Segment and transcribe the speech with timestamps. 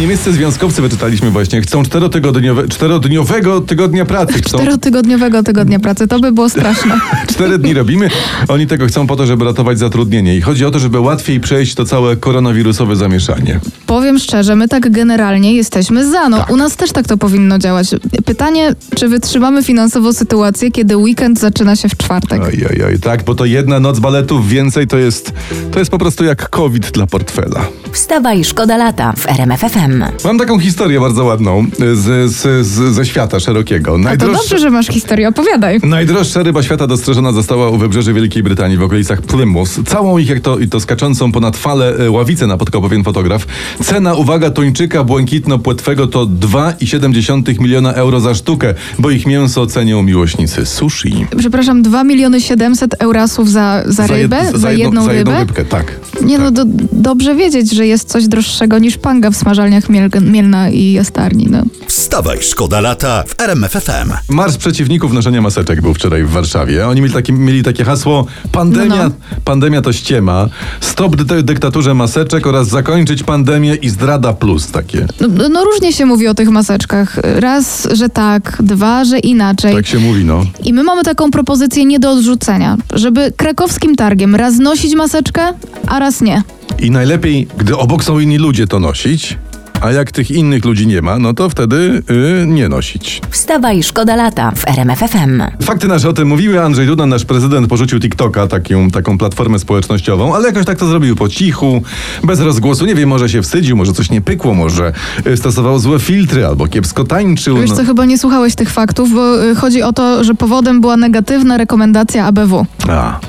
[0.00, 4.32] Niemieccy związkowcy wyczytaliśmy właśnie, chcą czterotygodniowe, czterodniowego tygodnia pracy.
[4.32, 6.94] Chcą, Czterotygodniowego tygodnia pracy, to by było straszne.
[7.32, 8.10] cztery dni robimy.
[8.48, 10.36] Oni tego chcą po to, żeby ratować zatrudnienie.
[10.36, 13.60] I chodzi o to, żeby łatwiej przejść to całe koronawirusowe zamieszanie.
[13.86, 16.28] Powiem szczerze, my tak generalnie jesteśmy za.
[16.28, 16.50] No, Tak.
[16.50, 17.90] u nas też tak to powinno działać.
[18.24, 22.42] Pytanie, czy wytrzymamy finansowo sytuację, kiedy weekend zaczyna się w czwartek?
[22.42, 25.32] Oj, oj, oj, tak, bo to jedna noc baletów więcej to jest,
[25.72, 27.66] to jest po prostu jak COVID dla portfela.
[27.92, 30.04] Wstawaj, szkoda lata w RMFFM.
[30.24, 33.96] Mam taką historię bardzo ładną z, z, z, ze świata szerokiego.
[34.08, 35.80] A to dobrze, że masz historię, opowiadaj.
[35.82, 39.70] Najdroższa ryba świata dostrzeżona została u wybrzeży Wielkiej Brytanii w okolicach Plymouth.
[39.86, 43.46] Całą ich, jak to, i to skaczącą ponad falę e, ławicę napotkał pewien fotograf.
[43.84, 50.66] Cena, uwaga, tuńczyka błękitno-płetwego to 2,7 miliona euro za sztukę, bo ich mięso cenią miłośnicy
[50.66, 51.26] sushi.
[51.38, 54.52] Przepraszam, 2 miliony 700 eurasów za, za jed- rybę?
[54.54, 55.40] Za, jedną, za jedną rybę?
[55.40, 56.00] rybkę, tak.
[56.22, 56.44] Nie tak.
[56.44, 60.92] no, do, dobrze wiedzieć, że jest coś droższego niż panga w smażalniach Miel, Mielna i
[60.92, 61.46] Jastarni.
[61.50, 61.62] No.
[61.86, 64.12] Wstawaj, szkoda lata w RMFFM.
[64.28, 66.88] Marsz przeciwników noszenia maseczek był wczoraj w Warszawie.
[66.88, 69.14] Oni mieli takie, mieli takie hasło pandemia, No,
[69.44, 70.48] pandemia to ściema,
[70.80, 75.06] stop dy- dyktaturze maseczek oraz zakończyć pandemię i zdrada plus takie.
[75.20, 77.16] No, no różnie się mówi o tych maseczkach.
[77.22, 79.74] Raz, że tak, dwa, że inaczej.
[79.74, 80.44] Tak się mówi, no.
[80.64, 85.42] I my mamy taką propozycję nie do odrzucenia, żeby krakowskim targiem raz nosić maseczkę,
[85.86, 86.42] a raz nie.
[86.80, 89.38] I najlepiej, gdy obok są inni ludzie, to nosić,
[89.80, 92.02] a jak tych innych ludzi nie ma, no to wtedy
[92.42, 93.20] y, nie nosić.
[93.30, 95.42] Wstawaj, szkoda lata w RMFFM.
[95.62, 96.62] Fakty nasze o tym mówiły.
[96.62, 101.16] Andrzej Duda, nasz prezydent, porzucił TikToka, taką, taką platformę społecznościową, ale jakoś tak to zrobił
[101.16, 101.82] po cichu,
[102.24, 102.86] bez rozgłosu.
[102.86, 104.92] Nie wiem, może się wstydził, może coś nie pykło, może
[105.26, 107.56] y, stosował złe filtry albo kiepsko tańczył.
[107.56, 107.76] Wiesz no.
[107.76, 111.56] co, chyba nie słuchałeś tych faktów, bo y, chodzi o to, że powodem była negatywna
[111.56, 112.66] rekomendacja ABW.
[112.88, 113.20] A.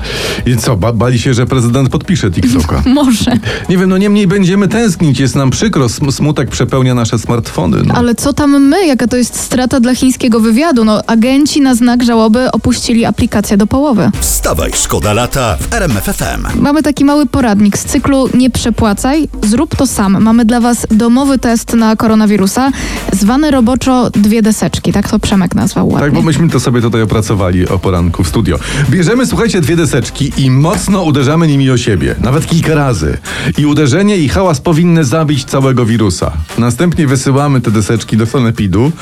[0.46, 2.82] I co, ba bali się, że prezydent podpisze TikToka?
[2.94, 3.32] Może.
[3.68, 7.82] Nie wiem, no niemniej będziemy tęsknić, jest nam przykro, sm- smutek przepełnia nasze smartfony.
[7.86, 7.94] No.
[7.94, 8.86] Ale co tam my?
[8.86, 10.84] Jaka to jest strata dla chińskiego wywiadu?
[10.84, 14.10] No, agenci na znak żałoby opuścili aplikację do połowy.
[14.20, 16.60] Wstawaj, szkoda lata w RMFFM.
[16.60, 20.22] Mamy taki mały poradnik z cyklu Nie przepłacaj, zrób to sam.
[20.22, 22.70] Mamy dla Was domowy test na koronawirusa,
[23.12, 24.92] zwany roboczo dwie deseczki.
[24.92, 26.00] Tak to Przemek nazwał ładnie.
[26.00, 28.58] Tak, bo myśmy to sobie tutaj opracowali o poranku w studio.
[28.90, 33.18] Bierzemy, słuchajcie, dwie deseczki i mocno uderzamy nimi o siebie, nawet kilka razy.
[33.58, 36.31] I uderzenie i hałas powinny zabić całego wirusa.
[36.58, 38.92] Następnie wysyłamy te deseczki do sanepidu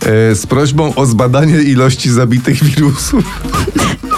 [0.00, 3.24] e, z prośbą o zbadanie ilości zabitych wirusów.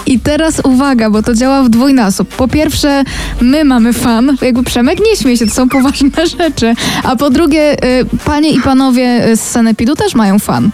[0.05, 2.35] I teraz uwaga, bo to działa w dwójnasób.
[2.35, 3.03] Po pierwsze,
[3.41, 6.73] my mamy fan, jakby Przemek nie śmiej się, to są poważne rzeczy.
[7.03, 10.69] A po drugie, y, panie i panowie z Sanepidu też mają fan.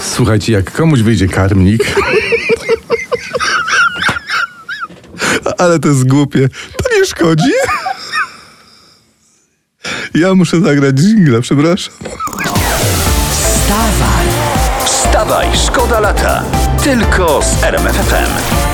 [0.00, 1.84] Słuchajcie, jak komuś wyjdzie karmnik...
[5.58, 6.48] Ale to jest głupie.
[6.76, 7.50] To nie szkodzi.
[10.14, 11.94] Ja muszę zagrać dżingla, przepraszam.
[13.30, 14.26] Wstawaj!
[14.84, 16.42] Wstawaj, szkoda lata.
[16.84, 18.71] Tylko z RMFFM.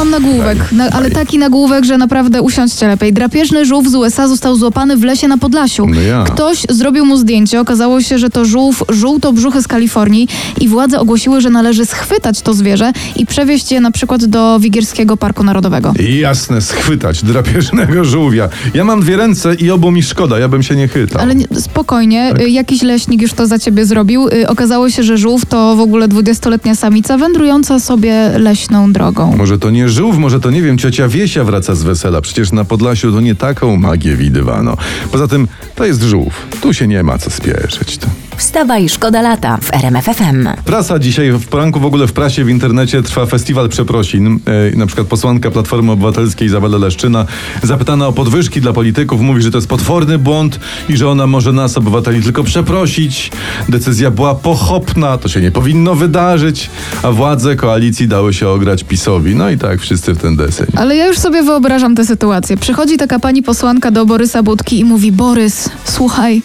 [0.00, 3.12] Mam nagłówek, na, ale taki nagłówek, że naprawdę usiądźcie lepiej.
[3.12, 5.86] Drapieżny żółw z USA został złapany w lesie na Podlasiu.
[5.86, 6.24] No ja.
[6.24, 7.60] Ktoś zrobił mu zdjęcie.
[7.60, 10.28] Okazało się, że to żółw żółto-brzuchy z Kalifornii
[10.60, 15.16] i władze ogłosiły, że należy schwytać to zwierzę i przewieźć je na przykład do Wigierskiego
[15.16, 15.92] Parku Narodowego.
[16.20, 18.48] Jasne, schwytać drapieżnego żółwia.
[18.74, 21.22] Ja mam dwie ręce i obu mi szkoda, ja bym się nie chytał.
[21.22, 22.40] Ale nie, spokojnie, Tak.
[22.42, 24.28] y, jakiś leśnik już to za ciebie zrobił.
[24.28, 29.36] Y, Okazało się, że żółw to w ogóle 20-letnia samica wędrująca sobie leśną drogą.
[29.36, 32.20] Może to nie żółw, może to nie wiem, ciocia Wiesia wraca z wesela.
[32.20, 34.76] Przecież na Podlasiu to nie taką magię widywano.
[35.12, 36.46] Poza tym to jest żółw.
[36.60, 37.98] Tu się nie ma co spieszyć.
[38.40, 40.48] Wstawaj, szkoda lata w RMFFM.
[40.64, 44.40] Prasa dzisiaj, w poranku w ogóle w prasie, w internecie trwa festiwal przeprosin.
[44.72, 47.26] E, na przykład posłanka Platformy Obywatelskiej Izabela Leszczyna
[47.62, 51.52] zapytana o podwyżki dla polityków mówi, że to jest potworny błąd i że ona może
[51.52, 53.30] nas, obywateli, tylko przeprosić.
[53.68, 56.70] Decyzja była pochopna, to się nie powinno wydarzyć,
[57.02, 59.34] a władze koalicji dały się ograć PiSowi.
[59.34, 60.66] No i tak wszyscy w ten deseń.
[60.76, 62.56] Ale ja już sobie wyobrażam tę sytuację.
[62.56, 66.42] Przychodzi taka pani posłanka do Borysa Budki i mówi: Borys, słuchaj,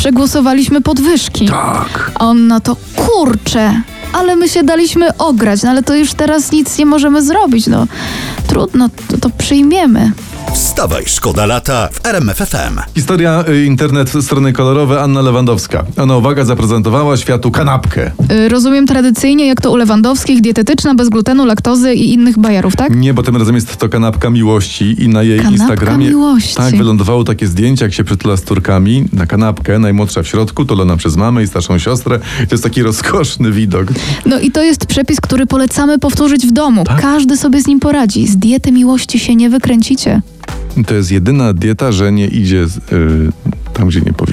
[0.00, 1.46] przegłosowaliśmy podwyżki.
[1.46, 2.12] Tak.
[2.14, 3.82] A on na to, kurczę,
[4.12, 7.86] ale my się daliśmy ograć, no ale to już teraz nic nie możemy zrobić, no
[8.48, 10.12] trudno, to, to przyjmiemy.
[10.64, 12.78] Wstawaj, szkoda lata w RMFFM.
[12.94, 15.84] Historia y, internet, strony kolorowe, Anna Lewandowska.
[15.96, 18.10] Ona, uwaga, zaprezentowała światu kanapkę.
[18.30, 22.96] Y, Rozumiem tradycyjnie, jak to u Lewandowskich, dietetyczna, bez glutenu, laktozy i innych bajerów, tak?
[22.96, 26.54] Nie, bo tym razem jest to kanapka miłości i na jej Kanapka Instagramie miłości.
[26.54, 30.96] tak wylądowało takie zdjęcie, jak się przytula z Turkami na kanapkę, najmłodsza w środku, tulona
[30.96, 32.18] przez mamę i starszą siostrę.
[32.18, 33.86] To jest taki rozkoszny widok.
[34.26, 36.84] No i to jest przepis, który polecamy powtórzyć w domu.
[36.84, 37.00] Tak?
[37.00, 38.26] Każdy sobie z nim poradzi.
[38.26, 40.20] Z diety miłości się nie wykręcicie.
[40.86, 42.80] To jest jedyna dieta, że nie idzie z, y,
[43.72, 44.29] tam, gdzie nie powinno.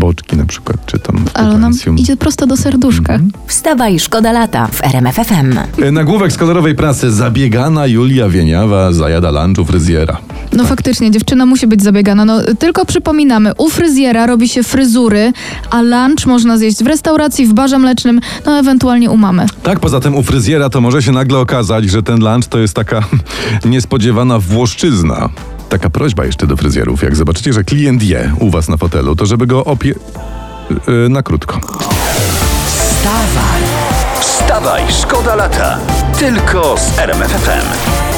[0.00, 3.12] Boczki na przykład, czy tam Ale nam idzie prosto do serduszka.
[3.12, 3.32] Mhm.
[3.46, 5.58] Wstawaj, szkoda lata w RMFFM.
[5.82, 7.12] Y, Nagłówek z kolorowej prasy.
[7.12, 10.16] Zabiegana Julia Wieniawa zajada lunch u fryzjera.
[10.52, 12.24] No faktycznie, dziewczyna musi być zabiegana.
[12.24, 15.32] No tylko przypominamy, u fryzjera robi się fryzury,
[15.70, 19.46] a lunch można zjeść w restauracji, w barze mlecznym, no ewentualnie u mamy.
[19.62, 22.74] Tak, poza tym u fryzjera to może się nagle okazać, że ten lunch to jest
[22.74, 23.00] taka
[23.64, 25.28] niespodziewana włoszczyzna.
[25.70, 27.02] Taka prośba jeszcze do fryzjerów.
[27.02, 29.94] Jak zobaczycie, że klient je u was na fotelu, to żeby go opie...
[30.88, 31.60] Yy, na krótko.
[34.20, 35.78] Wstawaj, szkoda lata.
[36.18, 38.09] Tylko z RMFFM.